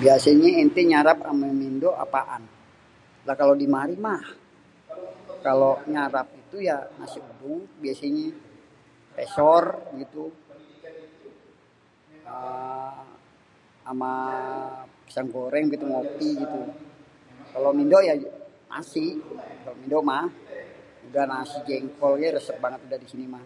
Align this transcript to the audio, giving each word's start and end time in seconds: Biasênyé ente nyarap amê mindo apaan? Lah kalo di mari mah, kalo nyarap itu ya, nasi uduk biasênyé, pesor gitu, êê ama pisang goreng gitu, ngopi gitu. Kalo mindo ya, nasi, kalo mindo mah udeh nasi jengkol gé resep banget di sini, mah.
Biasênyé 0.00 0.48
ente 0.62 0.82
nyarap 0.90 1.18
amê 1.30 1.48
mindo 1.62 1.88
apaan? 2.04 2.42
Lah 3.26 3.36
kalo 3.40 3.52
di 3.62 3.66
mari 3.74 3.94
mah, 4.06 4.22
kalo 5.46 5.68
nyarap 5.94 6.26
itu 6.42 6.56
ya, 6.68 6.78
nasi 6.98 7.18
uduk 7.30 7.62
biasênyé, 7.82 8.26
pesor 9.16 9.62
gitu, 10.00 10.24
êê 12.34 12.90
ama 13.90 14.12
pisang 15.04 15.28
goreng 15.34 15.66
gitu, 15.72 15.84
ngopi 15.90 16.28
gitu. 16.42 16.60
Kalo 17.52 17.68
mindo 17.78 17.98
ya, 18.08 18.12
nasi, 18.72 19.06
kalo 19.62 19.74
mindo 19.82 19.98
mah 20.10 20.24
udeh 21.12 21.26
nasi 21.32 21.58
jengkol 21.68 22.12
gé 22.20 22.28
resep 22.36 22.56
banget 22.64 22.80
di 23.02 23.08
sini, 23.12 23.24
mah. 23.32 23.44